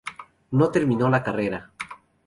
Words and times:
No 0.49 0.71
terminó 0.71 1.09
la 1.11 1.21
carrera. 1.21 1.69